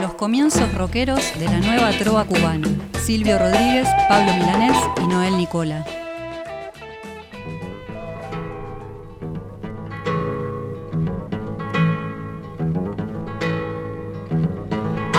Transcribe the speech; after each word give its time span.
Los 0.00 0.14
comienzos 0.14 0.72
rockeros 0.74 1.38
de 1.38 1.44
la 1.44 1.58
nueva 1.58 1.90
trova 1.90 2.24
cubana. 2.24 2.66
Silvio 3.02 3.38
Rodríguez, 3.38 3.86
Pablo 4.08 4.32
Milanés 4.32 4.76
y 5.02 5.06
Noel 5.06 5.36
Nicola. 5.36 5.84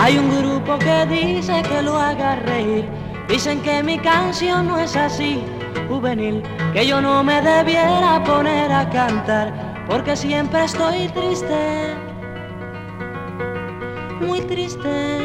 Hay 0.00 0.18
un 0.18 0.36
grupo 0.36 0.78
que 0.78 1.06
dice 1.06 1.62
que 1.62 1.82
lo 1.82 1.96
haga 1.96 2.36
reír. 2.36 2.84
Dicen 3.28 3.62
que 3.62 3.84
mi 3.84 3.98
canción 3.98 4.66
no 4.66 4.80
es 4.80 4.96
así, 4.96 5.42
juvenil, 5.88 6.42
que 6.72 6.86
yo 6.86 7.00
no 7.00 7.22
me 7.22 7.40
debiera 7.40 8.22
poner 8.24 8.72
a 8.72 8.90
cantar, 8.90 9.84
porque 9.88 10.16
siempre 10.16 10.64
estoy 10.64 11.08
triste, 11.08 11.94
muy 14.22 14.40
triste. 14.40 15.18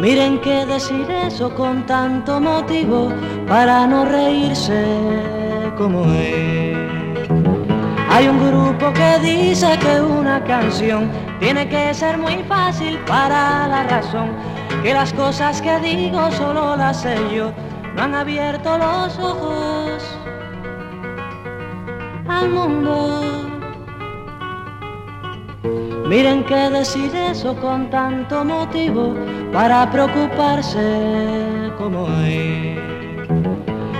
Miren 0.00 0.40
que 0.40 0.66
decir 0.66 1.10
eso 1.10 1.54
con 1.54 1.84
tanto 1.86 2.40
motivo 2.40 3.12
para 3.48 3.86
no 3.86 4.04
reírse 4.04 4.84
como 5.76 6.04
es. 6.12 6.76
Hay 8.10 8.28
un 8.28 8.38
grupo 8.38 8.92
que 8.92 9.18
dice 9.20 9.78
que 9.78 10.00
una 10.00 10.42
canción 10.44 11.10
tiene 11.40 11.68
que 11.68 11.92
ser 11.92 12.16
muy 12.18 12.42
fácil 12.44 12.98
para 13.00 13.68
la 13.68 13.82
razón, 13.84 14.30
que 14.82 14.94
las 14.94 15.12
cosas 15.12 15.60
que 15.60 15.78
digo 15.80 16.30
solo 16.32 16.76
las 16.76 17.02
sé 17.02 17.16
yo, 17.34 17.52
no 17.94 18.02
han 18.02 18.14
abierto 18.14 18.78
los 18.78 19.18
ojos 19.18 20.02
al 22.28 22.48
mundo. 22.50 23.35
Miren 26.16 26.44
que 26.44 26.70
decir 26.70 27.14
eso 27.14 27.54
con 27.56 27.90
tanto 27.90 28.42
motivo 28.42 29.14
para 29.52 29.90
preocuparse 29.90 31.70
como 31.76 32.08
es. 32.24 32.78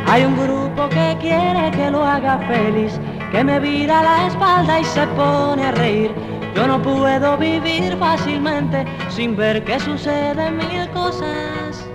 Hay 0.07 0.25
un 0.25 0.35
grupo 0.35 0.89
que 0.89 1.15
quiere 1.21 1.71
que 1.73 1.91
lo 1.91 2.03
haga 2.03 2.39
feliz, 2.49 2.99
que 3.31 3.45
me 3.45 3.61
vira 3.61 4.03
la 4.03 4.29
espalda 4.29 4.81
y 4.81 4.85
se 4.85 5.07
pone 5.09 5.63
a 5.67 5.73
reír 5.73 6.11
yo 6.55 6.67
no 6.67 6.81
puedo 6.81 7.37
vivir 7.37 7.95
fácilmente 7.99 8.87
sin 9.11 9.37
ver 9.37 9.63
que 9.63 9.79
suceden 9.79 10.57
mil 10.57 10.89
cosas 10.95 11.87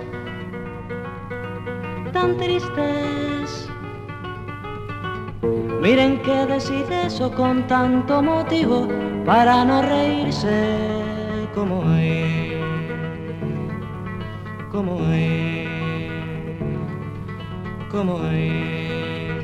tan 2.12 2.36
tristes. 2.36 3.31
Miren 5.82 6.22
que 6.22 6.46
decide 6.46 7.06
eso 7.06 7.32
con 7.32 7.66
tanto 7.66 8.22
motivo 8.22 8.86
para 9.26 9.64
no 9.64 9.82
reírse 9.82 10.78
como 11.56 11.82
es, 11.96 12.54
como 14.70 15.00
es, 15.12 15.68
como 17.90 18.22
es. 18.28 19.42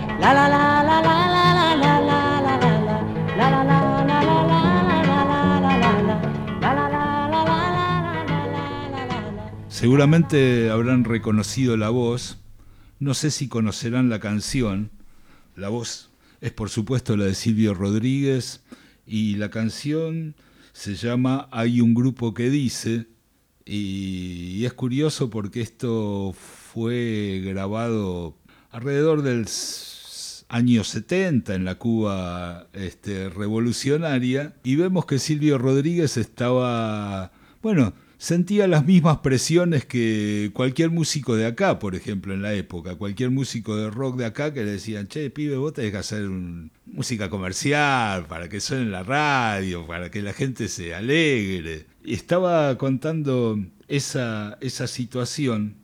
Seguramente 9.69 10.69
habrán 10.69 11.03
reconocido 11.03 11.75
la 11.75 11.89
voz, 11.89 12.42
no 13.03 13.13
sé 13.13 13.31
si 13.31 13.47
conocerán 13.47 14.09
la 14.09 14.19
canción, 14.19 14.89
la 15.55 15.69
voz 15.69 16.09
es 16.41 16.51
por 16.51 16.69
supuesto 16.69 17.15
la 17.15 17.25
de 17.25 17.35
Silvio 17.35 17.73
Rodríguez. 17.73 18.61
Y 19.05 19.35
la 19.35 19.49
canción 19.49 20.35
se 20.71 20.95
llama 20.95 21.47
Hay 21.51 21.81
un 21.81 21.93
grupo 21.93 22.33
que 22.33 22.49
dice 22.49 23.07
y, 23.65 24.65
es 24.65 24.73
curioso 24.73 25.29
porque 25.29 25.61
esto 25.61 26.33
fue 26.33 27.41
grabado 27.45 28.35
alrededor 28.71 29.21
del 29.21 29.45
año 30.49 30.83
70 30.83 31.55
en 31.55 31.65
la 31.65 31.75
Cuba 31.75 32.67
este, 32.73 33.29
revolucionaria. 33.29 34.53
Y 34.63 34.75
vemos 34.75 35.05
que 35.05 35.19
Silvio 35.19 35.57
Rodríguez 35.57 36.17
estaba, 36.17 37.31
bueno, 37.61 37.93
sentía 38.23 38.69
las 38.69 38.85
mismas 38.85 39.17
presiones 39.17 39.83
que 39.83 40.51
cualquier 40.53 40.91
músico 40.91 41.35
de 41.35 41.45
acá, 41.45 41.77
por 41.77 41.93
ejemplo, 41.93 42.33
en 42.33 42.41
la 42.41 42.53
época. 42.53 42.95
Cualquier 42.95 43.31
músico 43.31 43.75
de 43.75 43.89
rock 43.89 44.15
de 44.15 44.23
acá 44.25 44.53
que 44.53 44.63
le 44.63 44.71
decían, 44.71 45.09
che, 45.09 45.29
pibe, 45.29 45.57
vos 45.57 45.73
tenés 45.73 45.91
que 45.91 45.97
hacer 45.97 46.29
música 46.85 47.29
comercial 47.29 48.25
para 48.27 48.47
que 48.47 48.61
suene 48.61 48.83
en 48.83 48.91
la 48.91 49.03
radio, 49.03 49.85
para 49.85 50.09
que 50.09 50.21
la 50.21 50.31
gente 50.31 50.69
se 50.69 50.95
alegre. 50.95 51.85
Y 52.01 52.13
estaba 52.13 52.77
contando 52.77 53.59
esa, 53.89 54.57
esa 54.61 54.87
situación 54.87 55.75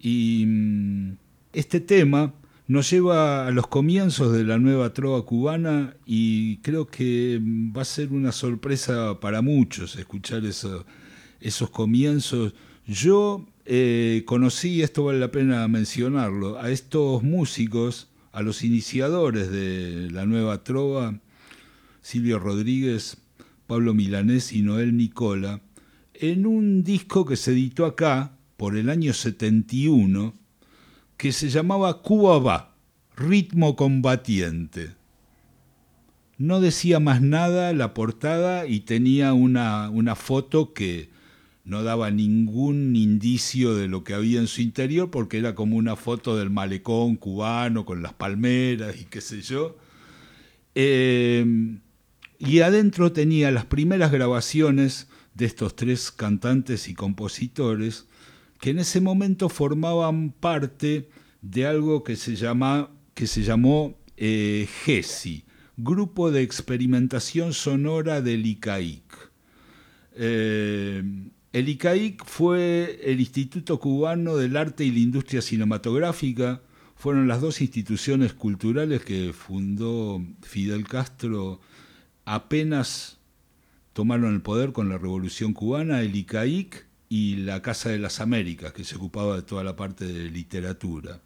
y 0.00 0.44
mm, 0.46 1.16
este 1.52 1.80
tema 1.80 2.32
nos 2.66 2.90
lleva 2.90 3.46
a 3.46 3.50
los 3.50 3.66
comienzos 3.66 4.32
de 4.32 4.44
la 4.44 4.56
nueva 4.56 4.94
trova 4.94 5.26
cubana 5.26 5.96
y 6.06 6.56
creo 6.58 6.86
que 6.86 7.38
va 7.76 7.82
a 7.82 7.84
ser 7.84 8.10
una 8.10 8.32
sorpresa 8.32 9.20
para 9.20 9.42
muchos 9.42 9.96
escuchar 9.96 10.46
eso 10.46 10.86
esos 11.44 11.70
comienzos. 11.70 12.54
Yo 12.86 13.46
eh, 13.66 14.24
conocí, 14.26 14.82
esto 14.82 15.04
vale 15.04 15.20
la 15.20 15.30
pena 15.30 15.68
mencionarlo, 15.68 16.58
a 16.58 16.70
estos 16.70 17.22
músicos, 17.22 18.08
a 18.32 18.42
los 18.42 18.64
iniciadores 18.64 19.50
de 19.50 20.10
la 20.10 20.24
nueva 20.26 20.64
trova, 20.64 21.20
Silvio 22.00 22.38
Rodríguez, 22.38 23.18
Pablo 23.66 23.94
Milanés 23.94 24.52
y 24.52 24.62
Noel 24.62 24.96
Nicola, 24.96 25.60
en 26.14 26.46
un 26.46 26.82
disco 26.82 27.26
que 27.26 27.36
se 27.36 27.52
editó 27.52 27.84
acá 27.84 28.36
por 28.56 28.76
el 28.76 28.88
año 28.88 29.12
71, 29.12 30.34
que 31.18 31.32
se 31.32 31.50
llamaba 31.50 32.00
Cuba 32.02 32.38
va, 32.38 32.74
ritmo 33.16 33.76
combatiente. 33.76 34.92
No 36.38 36.60
decía 36.60 37.00
más 37.00 37.20
nada 37.20 37.72
la 37.74 37.94
portada 37.94 38.66
y 38.66 38.80
tenía 38.80 39.34
una, 39.34 39.90
una 39.90 40.14
foto 40.16 40.72
que 40.72 41.10
no 41.64 41.82
daba 41.82 42.10
ningún 42.10 42.94
indicio 42.94 43.74
de 43.74 43.88
lo 43.88 44.04
que 44.04 44.14
había 44.14 44.38
en 44.38 44.46
su 44.46 44.60
interior 44.60 45.10
porque 45.10 45.38
era 45.38 45.54
como 45.54 45.76
una 45.76 45.96
foto 45.96 46.36
del 46.36 46.50
malecón 46.50 47.16
cubano 47.16 47.86
con 47.86 48.02
las 48.02 48.12
palmeras 48.12 49.00
y 49.00 49.04
qué 49.06 49.20
sé 49.20 49.40
yo. 49.40 49.78
Em, 50.74 51.80
y 52.38 52.60
adentro 52.60 53.12
tenía 53.12 53.50
las 53.50 53.64
primeras 53.64 54.12
grabaciones 54.12 55.08
de 55.34 55.46
estos 55.46 55.74
tres 55.74 56.10
cantantes 56.10 56.88
y 56.88 56.94
compositores 56.94 58.06
que 58.60 58.70
en 58.70 58.78
ese 58.78 59.00
momento 59.00 59.48
formaban 59.48 60.32
parte 60.32 61.08
de 61.40 61.66
algo 61.66 62.04
que 62.04 62.16
se, 62.16 62.36
que 63.14 63.26
se 63.26 63.42
llamó 63.42 63.96
eh, 64.16 64.68
GESI, 64.84 65.44
Grupo 65.76 66.30
de 66.30 66.42
Experimentación 66.42 67.52
Sonora 67.52 68.20
del 68.20 68.46
ICAIC. 68.46 69.02
El 71.54 71.68
ICAIC 71.68 72.24
fue 72.24 72.98
el 73.04 73.20
Instituto 73.20 73.78
Cubano 73.78 74.34
del 74.34 74.56
Arte 74.56 74.84
y 74.84 74.90
la 74.90 74.98
Industria 74.98 75.40
Cinematográfica. 75.40 76.62
Fueron 76.96 77.28
las 77.28 77.40
dos 77.40 77.60
instituciones 77.60 78.32
culturales 78.32 79.04
que 79.04 79.32
fundó 79.32 80.20
Fidel 80.42 80.82
Castro 80.88 81.60
apenas 82.24 83.20
tomaron 83.92 84.34
el 84.34 84.42
poder 84.42 84.72
con 84.72 84.88
la 84.88 84.98
Revolución 84.98 85.52
Cubana, 85.52 86.00
el 86.00 86.16
ICAIC 86.16 86.86
y 87.08 87.36
la 87.36 87.62
Casa 87.62 87.90
de 87.90 88.00
las 88.00 88.18
Américas, 88.18 88.72
que 88.72 88.82
se 88.82 88.96
ocupaba 88.96 89.36
de 89.36 89.42
toda 89.42 89.62
la 89.62 89.76
parte 89.76 90.06
de 90.06 90.30
literatura. 90.30 91.20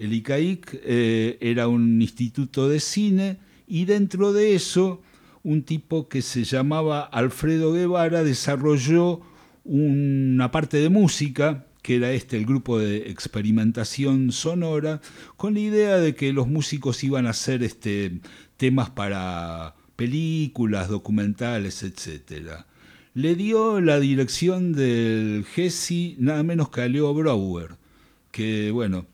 El 0.00 0.12
ICAIC 0.14 0.80
eh, 0.82 1.38
era 1.40 1.68
un 1.68 2.02
instituto 2.02 2.68
de 2.68 2.80
cine 2.80 3.38
y 3.68 3.84
dentro 3.84 4.32
de 4.32 4.56
eso 4.56 5.00
un 5.44 5.62
tipo 5.62 6.08
que 6.08 6.22
se 6.22 6.42
llamaba 6.42 7.02
Alfredo 7.02 7.72
Guevara 7.72 8.24
desarrolló 8.24 9.29
una 9.64 10.50
parte 10.50 10.78
de 10.78 10.88
música, 10.88 11.66
que 11.82 11.96
era 11.96 12.12
este 12.12 12.36
el 12.36 12.46
grupo 12.46 12.78
de 12.78 13.10
experimentación 13.10 14.32
sonora, 14.32 15.00
con 15.36 15.54
la 15.54 15.60
idea 15.60 15.96
de 15.98 16.14
que 16.14 16.32
los 16.32 16.48
músicos 16.48 17.02
iban 17.04 17.26
a 17.26 17.30
hacer 17.30 17.62
este, 17.62 18.20
temas 18.56 18.90
para 18.90 19.74
películas, 19.96 20.88
documentales, 20.88 21.82
etc. 21.82 22.64
Le 23.14 23.34
dio 23.34 23.80
la 23.80 24.00
dirección 24.00 24.72
del 24.72 25.44
Jesse 25.44 26.16
nada 26.18 26.42
menos 26.42 26.70
que 26.70 26.82
a 26.82 26.88
Leo 26.88 27.12
Brouwer, 27.12 27.76
que 28.30 28.70
bueno, 28.70 29.06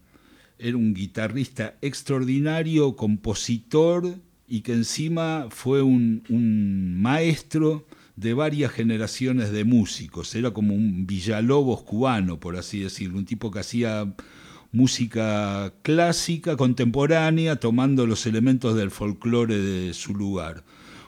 era 0.59 0.77
un 0.77 0.95
guitarrista 0.95 1.77
extraordinario, 1.83 2.97
compositor 2.97 4.17
y 4.49 4.61
que 4.61 4.73
encima 4.73 5.49
fue 5.51 5.83
un, 5.83 6.23
un 6.29 7.01
maestro 7.01 7.87
de 8.17 8.35
varias 8.35 8.73
generaciones 8.73 9.53
de 9.53 9.65
músicos. 9.65 10.35
Era 10.35 10.51
como 10.51 10.75
un 10.75 11.07
Villalobos 11.07 11.83
cubano, 11.83 12.41
por 12.41 12.57
así 12.57 12.81
decirlo, 12.81 13.19
un 13.19 13.27
tipo 13.27 13.51
que 13.51 13.61
hacía 13.61 14.15
música 14.73 15.73
clásica, 15.83 16.57
contemporánea, 16.57 17.57
tomando 17.57 18.07
los 18.07 18.27
elementos 18.27 18.75
del 18.75 18.91
folclore 18.91 19.59
de 19.59 19.95
su 19.95 20.15
lugar. 20.15 20.65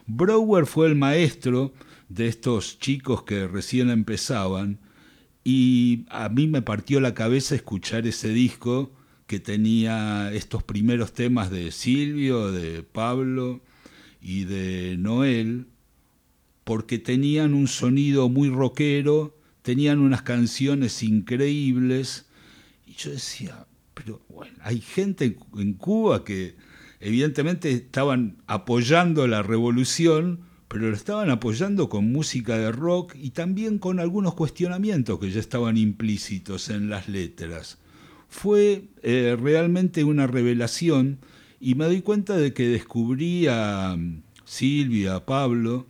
Brower 0.06 0.66
fue 0.66 0.86
el 0.86 0.94
maestro 0.94 1.72
de 2.08 2.28
estos 2.28 2.78
chicos 2.78 3.24
que 3.24 3.46
recién 3.46 3.90
empezaban 3.90 4.78
y 5.44 6.06
a 6.08 6.28
mí 6.28 6.46
me 6.46 6.62
partió 6.62 7.00
la 7.00 7.14
cabeza 7.14 7.54
escuchar 7.54 8.06
ese 8.06 8.30
disco 8.30 8.92
que 9.26 9.40
tenía 9.40 10.32
estos 10.32 10.62
primeros 10.62 11.12
temas 11.12 11.50
de 11.50 11.70
Silvio, 11.70 12.50
de 12.50 12.82
Pablo 12.82 13.60
y 14.20 14.44
de 14.44 14.96
Noel, 14.98 15.66
porque 16.68 16.98
tenían 16.98 17.54
un 17.54 17.66
sonido 17.66 18.28
muy 18.28 18.50
rockero, 18.50 19.34
tenían 19.62 20.00
unas 20.00 20.20
canciones 20.20 21.02
increíbles, 21.02 22.26
y 22.86 22.92
yo 22.92 23.10
decía, 23.10 23.66
pero 23.94 24.20
bueno, 24.28 24.54
hay 24.60 24.82
gente 24.82 25.38
en 25.56 25.72
Cuba 25.72 26.26
que 26.26 26.56
evidentemente 27.00 27.70
estaban 27.72 28.36
apoyando 28.46 29.26
la 29.26 29.42
revolución, 29.42 30.40
pero 30.68 30.90
lo 30.90 30.94
estaban 30.94 31.30
apoyando 31.30 31.88
con 31.88 32.12
música 32.12 32.58
de 32.58 32.70
rock 32.70 33.14
y 33.14 33.30
también 33.30 33.78
con 33.78 33.98
algunos 33.98 34.34
cuestionamientos 34.34 35.18
que 35.18 35.30
ya 35.30 35.40
estaban 35.40 35.78
implícitos 35.78 36.68
en 36.68 36.90
las 36.90 37.08
letras. 37.08 37.78
Fue 38.28 38.84
eh, 39.02 39.38
realmente 39.40 40.04
una 40.04 40.26
revelación 40.26 41.20
y 41.60 41.76
me 41.76 41.86
doy 41.86 42.02
cuenta 42.02 42.36
de 42.36 42.52
que 42.52 42.68
descubrí 42.68 43.46
a 43.46 43.96
mm, 43.96 44.20
Silvia, 44.44 45.14
a 45.14 45.24
Pablo, 45.24 45.86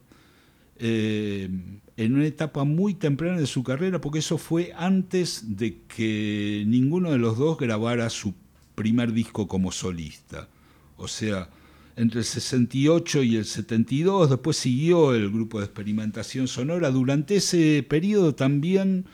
eh, 0.79 1.49
en 1.97 2.15
una 2.15 2.27
etapa 2.27 2.65
muy 2.65 2.95
temprana 2.95 3.39
de 3.39 3.47
su 3.47 3.63
carrera, 3.65 4.01
porque 4.01 4.21
eso 4.21 4.39
fue 4.39 4.73
antes 4.77 5.57
de 5.57 5.81
que 5.89 6.65
ninguno 6.67 7.11
de 7.11 7.19
los 7.19 7.37
dos 7.37 7.59
grabara 7.59 8.09
su 8.11 8.35
primer 8.75 9.13
disco 9.13 9.49
como 9.49 9.73
solista. 9.73 10.49
O 10.97 11.09
sea, 11.09 11.51
entre 11.97 12.21
el 12.21 12.25
68 12.25 13.25
y 13.25 13.37
el 13.37 13.45
72, 13.45 14.31
después 14.31 14.57
siguió 14.57 15.15
el 15.15 15.31
grupo 15.31 15.59
de 15.59 15.65
experimentación 15.65 16.47
sonora. 16.47 16.91
Durante 16.93 17.37
ese 17.37 17.85
periodo 17.89 18.37
también 18.37 19.07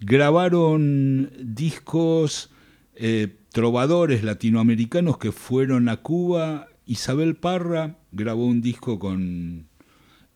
grabaron 0.00 1.30
discos 1.38 2.50
eh, 2.94 3.36
trovadores 3.52 4.24
latinoamericanos 4.24 5.18
que 5.18 5.32
fueron 5.32 5.90
a 5.90 5.98
Cuba. 5.98 6.68
Isabel 6.86 7.36
Parra 7.36 7.98
grabó 8.12 8.46
un 8.46 8.62
disco 8.62 8.98
con 8.98 9.67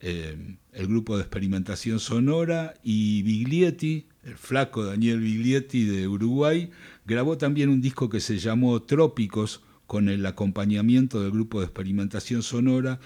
eh, 0.03 0.57
el 0.73 0.87
grupo 0.89 1.17
de 1.17 1.23
experimentación 1.23 2.01
sonora 2.01 2.75
y 2.83 3.23
Biglietti, 3.23 4.09
el 4.25 4.37
flaco 4.37 4.85
Daniel 4.85 5.21
Biglietti 5.21 5.85
de 5.85 6.09
Uruguay, 6.09 6.71
grabó 7.07 7.39
también 7.39 7.69
un 7.69 7.81
disco 7.81 8.09
que 8.09 8.19
se 8.19 8.39
llamó 8.39 8.83
Trópicos 8.83 9.63
con 9.87 10.09
el 10.09 10.27
acompañamiento 10.27 11.23
del 11.23 11.31
grupo 11.31 11.61
de 11.61 11.67
experimentación 11.67 12.43
sonora 12.43 12.99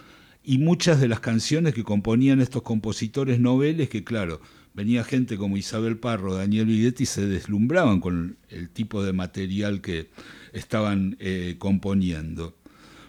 y 0.43 0.56
muchas 0.56 0.98
de 1.00 1.08
las 1.08 1.20
canciones 1.20 1.75
que 1.75 1.84
componían 1.84 2.40
estos 2.40 2.62
compositores 2.62 3.40
noveles 3.40 3.90
que 3.90 4.02
claro, 4.02 4.40
venía 4.72 5.04
gente 5.04 5.37
como 5.37 5.56
Isabel 5.58 5.99
Parro, 5.99 6.34
Daniel 6.34 6.70
y 6.70 7.06
se 7.06 7.26
deslumbraban 7.26 8.00
con 8.00 8.38
el 8.49 8.70
tipo 8.70 9.02
de 9.02 9.12
material 9.12 9.82
que 9.82 10.08
estaban 10.52 11.16
eh, 11.19 11.56
componiendo. 11.58 12.56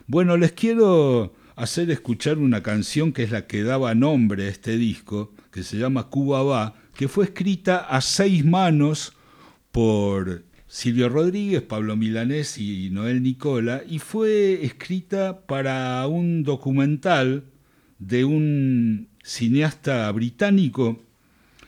Bueno, 0.08 0.36
les 0.36 0.52
quiero 0.52 1.34
hacer 1.58 1.90
escuchar 1.90 2.38
una 2.38 2.62
canción 2.62 3.12
que 3.12 3.24
es 3.24 3.32
la 3.32 3.48
que 3.48 3.64
daba 3.64 3.96
nombre 3.96 4.46
a 4.46 4.50
este 4.50 4.78
disco, 4.78 5.34
que 5.52 5.64
se 5.64 5.78
llama 5.78 6.08
Cuba 6.08 6.44
Va, 6.44 6.76
que 6.94 7.08
fue 7.08 7.26
escrita 7.26 7.80
a 7.80 8.00
seis 8.02 8.46
manos 8.46 9.14
por 9.72 10.46
Silvio 10.68 11.10
Rodríguez, 11.10 11.64
Pablo 11.64 11.96
Milanés 11.96 12.60
y 12.60 12.92
Noel 12.92 13.24
Nicola, 13.24 13.82
y 13.90 13.98
fue 13.98 14.64
escrita 14.64 15.48
para 15.48 16.06
un 16.06 16.44
documental 16.44 17.46
de 17.98 18.24
un 18.24 19.08
cineasta 19.24 20.12
británico 20.12 21.02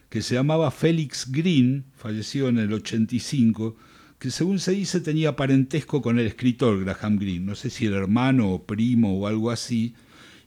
que 0.09 0.21
se 0.21 0.35
llamaba 0.35 0.69
Félix 0.69 1.31
Green, 1.31 1.85
falleció 1.95 2.47
en 2.47 2.59
el 2.59 2.71
85, 2.73 3.75
que 4.19 4.31
según 4.31 4.59
se 4.59 4.71
dice 4.71 4.99
tenía 4.99 5.35
parentesco 5.35 6.01
con 6.01 6.19
el 6.19 6.27
escritor 6.27 6.83
Graham 6.83 7.17
Greene, 7.17 7.45
no 7.45 7.55
sé 7.55 7.69
si 7.69 7.85
era 7.85 7.97
hermano 7.97 8.51
o 8.51 8.63
primo 8.63 9.17
o 9.17 9.27
algo 9.27 9.49
así, 9.49 9.95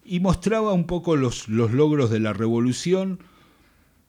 y 0.04 0.20
mostraba 0.20 0.72
un 0.72 0.84
poco 0.84 1.16
los, 1.16 1.48
los 1.48 1.72
logros 1.72 2.10
de 2.10 2.20
la 2.20 2.32
revolución 2.32 3.20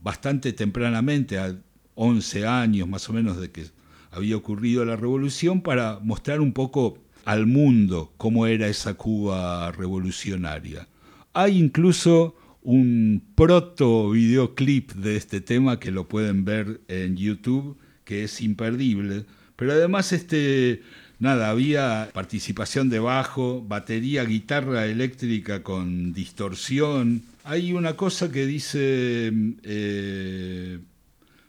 bastante 0.01 0.51
tempranamente, 0.51 1.39
a 1.39 1.56
11 1.95 2.45
años 2.45 2.88
más 2.88 3.10
o 3.10 3.13
menos 3.13 3.39
de 3.39 3.51
que 3.51 3.65
había 4.12 4.36
ocurrido 4.36 4.83
la 4.86 4.98
revolución, 4.98 5.62
para 5.62 6.00
mostrar 6.01 6.42
un 6.42 6.51
poco 6.51 7.00
al 7.25 7.48
mundo 7.48 8.13
cómo 8.18 8.45
era 8.48 8.68
esa 8.68 8.95
Cuba 8.95 9.71
revolucionaria. 9.71 10.88
Hay 11.33 11.57
incluso 11.57 12.36
un 12.62 13.24
proto 13.36 14.12
videoclip 14.12 14.92
de 14.94 15.16
este 15.16 15.42
tema 15.42 15.80
que 15.80 15.92
lo 15.92 16.07
pueden 16.07 16.45
ver 16.45 16.81
en 16.88 17.16
YouTube, 17.16 17.77
que 18.04 18.25
es 18.25 18.42
imperdible. 18.42 19.25
Pero 19.55 19.73
además, 19.73 20.11
este, 20.13 20.81
nada, 21.19 21.50
había 21.50 22.09
participación 22.13 22.89
de 22.89 23.00
bajo, 23.00 23.61
batería, 23.61 24.23
guitarra 24.25 24.85
eléctrica 24.85 25.63
con 25.63 26.13
distorsión. 26.13 27.21
Hay 27.44 27.73
una 27.73 27.95
cosa 27.95 28.31
que 28.31 28.45
dice 28.45 29.31
eh, 29.63 30.79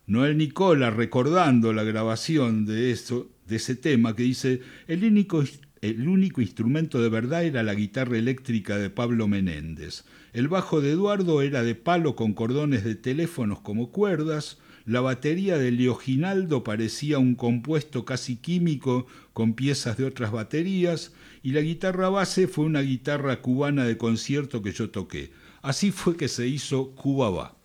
Noel 0.07 0.37
Nicola 0.37 0.91
recordando 0.91 1.73
la 1.73 1.83
grabación 1.83 2.67
de, 2.67 2.91
eso, 2.91 3.29
de 3.47 3.57
ese 3.57 3.75
tema, 3.75 4.15
que 4.15 4.25
dice, 4.25 4.61
el 4.87 5.05
único, 5.05 5.43
el 5.81 6.09
único 6.09 6.41
instrumento 6.41 7.01
de 7.01 7.09
verdad 7.09 7.45
era 7.45 7.63
la 7.63 7.75
guitarra 7.75 8.19
eléctrica 8.19 8.77
de 8.77 8.91
Pablo 8.91 9.29
Menéndez. 9.29 10.05
El 10.35 10.49
bajo 10.49 10.81
de 10.81 10.91
Eduardo 10.91 11.43
era 11.43 11.63
de 11.63 11.75
palo 11.75 12.17
con 12.17 12.35
cordones 12.35 12.85
de 12.85 12.97
teléfonos 12.97 13.61
como 13.61 13.91
cuerdas, 13.91 14.59
la 14.87 15.01
batería 15.01 15.57
de 15.57 15.71
Leoginaldo 15.71 16.63
parecía 16.63 17.19
un 17.19 17.35
compuesto 17.35 18.05
casi 18.05 18.37
químico 18.37 19.07
con 19.33 19.55
piezas 19.55 19.97
de 19.97 20.05
otras 20.05 20.31
baterías, 20.31 21.13
y 21.43 21.53
la 21.53 21.61
guitarra 21.61 22.11
base 22.11 22.49
fue 22.49 22.67
una 22.67 22.81
guitarra 22.81 23.41
cubana 23.41 23.85
de 23.85 23.97
concierto 23.97 24.63
que 24.63 24.73
yo 24.73 24.91
toqué. 24.91 25.33
Así 25.63 25.91
fue 25.91 26.17
que 26.17 26.29
se 26.29 26.47
hizo 26.47 26.91
Cuba 26.91 27.31
Va. 27.31 27.64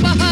trabajar. 0.00 0.27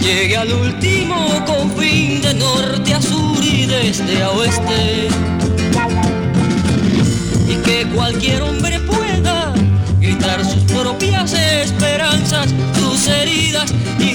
Llegue 0.00 0.36
al 0.36 0.52
último 0.52 1.44
confín 1.46 2.20
de 2.22 2.34
norte 2.34 2.94
a 2.94 3.02
sur 3.02 3.44
y 3.44 3.66
de 3.66 3.88
este 3.88 4.22
a 4.22 4.30
oeste. 4.30 5.08
Y 7.48 7.54
que 7.56 7.86
cualquier 7.94 8.42
hombre 8.42 8.78
pueda 8.80 9.52
gritar 10.00 10.44
sus 10.44 10.62
propias 10.64 11.32
esperanzas, 11.32 12.48
sus 12.78 13.06
heridas 13.08 13.72
y 13.98 14.09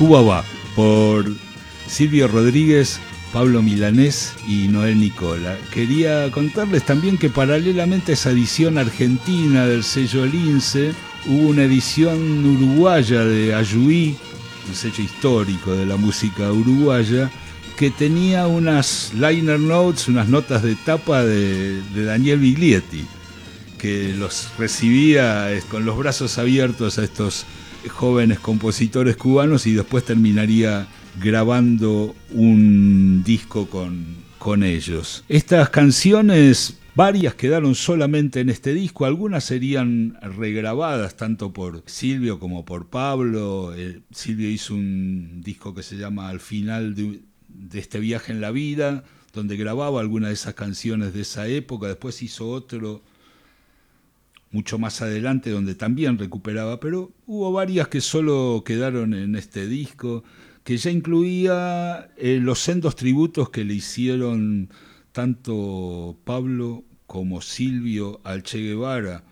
Cuba 0.00 0.22
va 0.22 0.44
por 0.74 1.26
Silvio 1.86 2.26
Rodríguez, 2.26 2.98
Pablo 3.34 3.60
Milanés 3.60 4.32
y 4.48 4.66
Noel 4.68 4.98
Nicola. 4.98 5.58
Quería 5.74 6.30
contarles 6.30 6.86
también 6.86 7.18
que 7.18 7.28
paralelamente 7.28 8.12
a 8.12 8.14
esa 8.14 8.30
edición 8.30 8.78
argentina 8.78 9.66
del 9.66 9.84
sello 9.84 10.24
Lince, 10.24 10.94
hubo 11.26 11.50
una 11.50 11.64
edición 11.64 12.46
uruguaya 12.46 13.26
de 13.26 13.54
Ayuí, 13.54 14.16
un 14.66 14.74
sello 14.74 15.04
histórico 15.04 15.74
de 15.74 15.84
la 15.84 15.98
música 15.98 16.50
uruguaya, 16.50 17.30
que 17.76 17.90
tenía 17.90 18.46
unas 18.46 19.12
liner 19.12 19.60
notes, 19.60 20.08
unas 20.08 20.30
notas 20.30 20.62
de 20.62 20.76
tapa 20.76 21.24
de, 21.24 21.82
Daniel 21.94 22.38
Biglietti, 22.38 23.04
que 23.76 24.14
los 24.14 24.48
recibía 24.56 25.50
con 25.68 25.84
los 25.84 25.98
brazos 25.98 26.38
abiertos 26.38 26.98
a 26.98 27.04
estos 27.04 27.44
jóvenes 27.88 28.38
compositores 28.38 29.16
cubanos 29.16 29.66
y 29.66 29.74
después 29.74 30.04
terminaría 30.04 30.86
grabando 31.20 32.14
un 32.30 33.22
disco 33.24 33.66
con, 33.68 34.16
con 34.38 34.62
ellos. 34.62 35.24
Estas 35.28 35.70
canciones 35.70 36.80
Varias 36.96 37.34
quedaron 37.34 37.76
solamente 37.76 38.40
en 38.40 38.50
este 38.50 38.74
disco, 38.74 39.04
algunas 39.04 39.44
serían 39.44 40.18
regrabadas 40.20 41.16
tanto 41.16 41.52
por 41.52 41.84
Silvio 41.86 42.40
como 42.40 42.64
por 42.64 42.88
Pablo. 42.88 43.72
Eh, 43.76 44.00
Silvio 44.10 44.50
hizo 44.50 44.74
un 44.74 45.40
disco 45.40 45.72
que 45.72 45.84
se 45.84 45.96
llama 45.96 46.28
Al 46.28 46.40
final 46.40 46.96
de, 46.96 47.20
de, 47.48 47.78
este 47.78 48.00
viaje 48.00 48.32
en 48.32 48.40
la 48.40 48.50
vida, 48.50 49.04
donde 49.32 49.56
grababa 49.56 50.00
algunas 50.00 50.30
de 50.30 50.34
esas 50.34 50.54
canciones 50.54 51.14
de 51.14 51.20
esa 51.20 51.46
época. 51.46 51.86
Después 51.86 52.22
hizo 52.22 52.50
otro 52.50 53.02
mucho 54.50 54.78
más 54.78 55.00
adelante 55.00 55.50
donde 55.50 55.74
también 55.74 56.18
recuperaba, 56.18 56.80
pero 56.80 57.12
hubo 57.26 57.52
varias 57.52 57.88
que 57.88 58.00
solo 58.00 58.62
quedaron 58.64 59.14
en 59.14 59.36
este 59.36 59.66
disco, 59.66 60.24
que 60.64 60.76
ya 60.76 60.90
incluía 60.90 62.10
eh, 62.16 62.38
los 62.42 62.58
sendos 62.58 62.96
tributos 62.96 63.50
que 63.50 63.64
le 63.64 63.74
hicieron 63.74 64.70
tanto 65.12 66.18
Pablo 66.24 66.84
como 67.06 67.40
Silvio 67.40 68.20
al 68.24 68.42
Che 68.42 68.58
Guevara, 68.58 69.24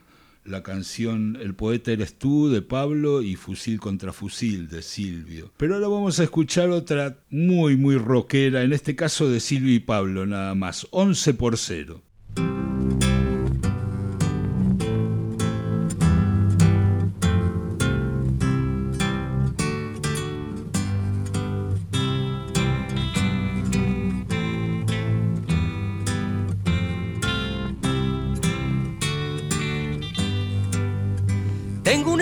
la 0.45 0.63
canción 0.63 1.37
El 1.41 1.55
poeta 1.55 1.93
eres 1.93 2.19
tú 2.19 2.49
de 2.49 2.63
Pablo 2.63 3.23
y 3.23 3.37
Fusil 3.37 3.79
contra 3.79 4.13
Fusil 4.13 4.69
de 4.69 4.83
Silvio. 4.83 5.53
Pero 5.57 5.75
ahora 5.75 5.89
vamos 5.89 6.19
a 6.21 6.25
escuchar 6.25 6.71
otra 6.71 7.19
muy 7.29 7.77
muy 7.77 7.97
rockera, 7.97 8.63
en 8.63 8.73
este 8.73 8.97
caso 8.97 9.29
de 9.29 9.41
Silvio 9.41 9.75
y 9.75 9.81
Pablo 9.81 10.27
nada 10.27 10.55
más, 10.55 10.87
11 10.91 11.35
por 11.35 11.59
0. 11.59 12.03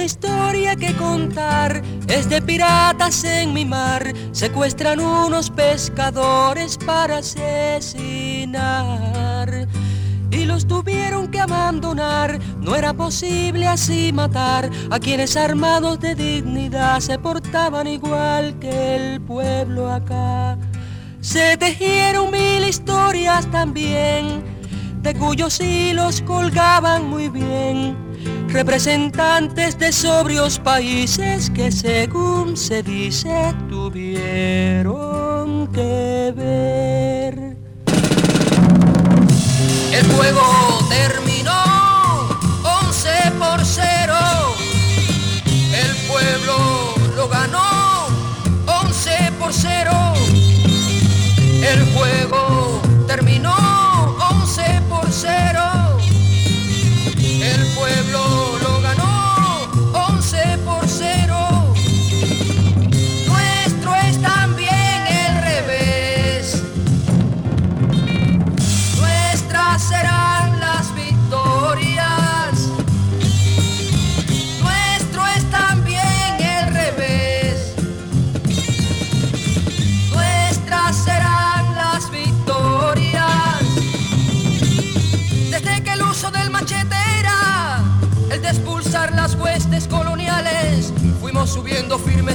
Historia 0.06 0.74
que 0.76 0.94
contar 0.94 1.82
es 2.06 2.28
de 2.30 2.40
piratas 2.40 3.24
en 3.24 3.52
mi 3.52 3.64
mar. 3.64 4.14
Secuestran 4.30 5.00
unos 5.00 5.50
pescadores 5.50 6.78
para 6.78 7.18
asesinar. 7.18 8.46
Y 10.30 10.44
los 10.44 10.66
tuvieron 10.68 11.26
que 11.28 11.40
abandonar. 11.40 12.38
No 12.60 12.76
era 12.76 12.94
posible 12.94 13.66
así 13.66 14.12
matar 14.12 14.70
a 14.90 15.00
quienes 15.00 15.36
armados 15.36 15.98
de 15.98 16.14
dignidad 16.14 17.00
se 17.00 17.18
portaban 17.18 17.88
igual 17.88 18.56
que 18.60 18.96
el 18.96 19.20
pueblo 19.20 19.90
acá. 19.90 20.56
Se 21.20 21.56
tejieron 21.56 22.30
mil 22.30 22.62
historias 22.64 23.50
también, 23.50 24.44
de 25.02 25.14
cuyos 25.14 25.60
hilos 25.60 26.22
colgaban 26.22 27.10
muy 27.10 27.28
bien 27.28 28.05
representantes 28.56 29.78
de 29.78 29.92
sobrios 29.92 30.58
países 30.58 31.50
que 31.50 31.70
según 31.70 32.56
se 32.56 32.82
dice 32.82 33.54
tuvieron 33.68 35.66
que 35.74 36.32
ver. 36.34 37.56
El 39.92 40.06
juego 40.12 40.40
terminó 40.88 41.15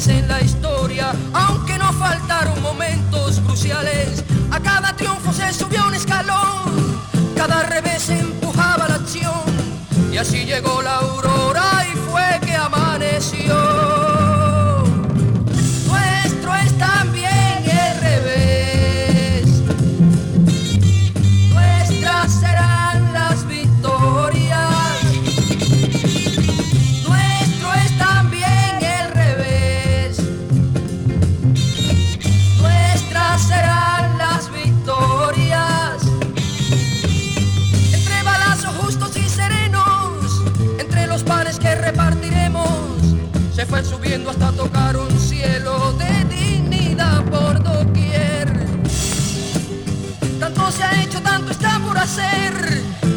en 0.07 0.27
la 0.27 0.41
historia, 0.41 1.13
aunque 1.33 1.77
nos 1.77 1.95
faltaron 1.95 2.59
momentos 2.61 3.39
cruciales. 3.41 4.23
A 4.49 4.59
cada 4.59 4.95
triunfo 4.95 5.31
se 5.31 5.53
subió 5.53 5.85
un 5.85 5.93
escalón, 5.93 6.99
cada 7.35 7.63
revés 7.63 8.09
empujaba 8.09 8.87
la 8.87 8.95
acción, 8.95 9.43
y 10.11 10.17
así 10.17 10.45
llegó 10.45 10.81
la 10.81 10.95
aurora 10.95 11.50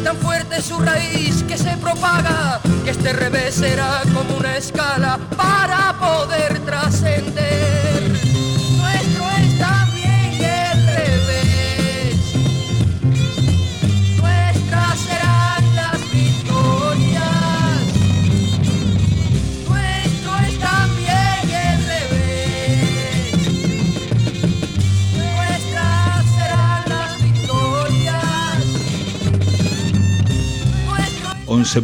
tan 0.03 0.15
fuerte 0.17 0.61
su 0.61 0.77
raíz 0.77 1.41
que 1.47 1.57
se 1.57 1.75
propaga, 1.77 2.61
que 2.83 2.91
este 2.91 3.13
revés 3.13 3.55
será 3.55 4.03
como 4.13 4.37
una 4.37 4.57
escala 4.57 5.17
para 5.35 5.97
poder 5.99 6.59
trascender. 6.59 7.74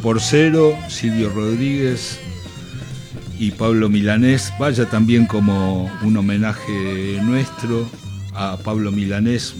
Por 0.01 0.19
0, 0.19 0.77
Silvio 0.89 1.29
Rodríguez 1.29 2.19
y 3.39 3.51
Pablo 3.51 3.87
Milanés. 3.87 4.51
Vaya 4.59 4.89
también 4.89 5.25
como 5.25 5.89
un 6.03 6.17
homenaje 6.17 7.19
nuestro 7.23 7.87
a 8.33 8.57
Pablo 8.57 8.91
Milanés, 8.91 9.55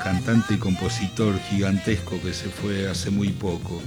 cantante 0.00 0.54
y 0.54 0.58
compositor 0.58 1.34
gigantesco 1.50 2.20
que 2.22 2.32
se 2.32 2.50
fue 2.50 2.88
hace 2.88 3.10
muy 3.10 3.30
poco. 3.30 3.82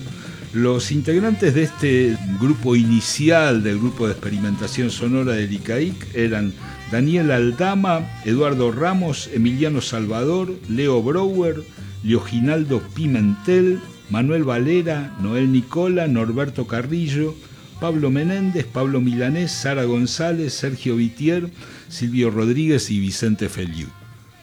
Los 0.51 0.91
integrantes 0.91 1.53
de 1.53 1.63
este 1.63 2.17
grupo 2.41 2.75
inicial 2.75 3.63
del 3.63 3.79
grupo 3.79 4.07
de 4.07 4.12
experimentación 4.12 4.91
sonora 4.91 5.33
de 5.33 5.45
ICAIC 5.45 6.15
eran 6.15 6.53
Daniel 6.91 7.31
Aldama, 7.31 8.01
Eduardo 8.25 8.74
Ramos, 8.74 9.29
Emiliano 9.33 9.79
Salvador, 9.79 10.53
Leo 10.67 11.01
Brouwer, 11.01 11.63
Leoginaldo 12.03 12.81
Pimentel, 12.93 13.79
Manuel 14.09 14.43
Valera, 14.43 15.15
Noel 15.19 15.51
Nicola, 15.51 16.07
Norberto 16.07 16.67
Carrillo, 16.67 17.35
Pablo 17.79 18.09
Menéndez, 18.09 18.65
Pablo 18.65 19.01
Milanés, 19.01 19.51
Sara 19.51 19.83
González, 19.83 20.53
Sergio 20.53 20.95
Vitier, 20.95 21.50
Silvio 21.89 22.29
Rodríguez 22.29 22.89
y 22.89 23.00
Vicente 23.00 23.50
Feliu, 23.50 23.88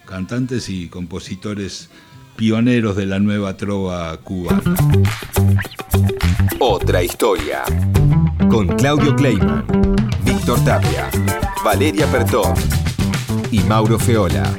cantantes 0.06 0.68
y 0.68 0.88
compositores 0.88 1.88
pioneros 2.36 2.96
de 2.96 3.06
la 3.06 3.18
nueva 3.18 3.56
trova 3.56 4.16
cubana. 4.18 4.62
Otra 6.58 7.02
historia. 7.02 7.62
Con 8.50 8.68
Claudio 8.76 9.16
Kleiman, 9.16 9.64
Víctor 10.24 10.62
Tapia, 10.64 11.10
Valeria 11.64 12.06
Pertón 12.06 12.54
y 13.50 13.60
Mauro 13.60 13.98
Feola. 13.98 14.52